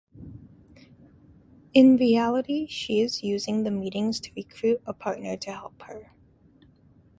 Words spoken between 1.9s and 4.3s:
reality, she is using the meetings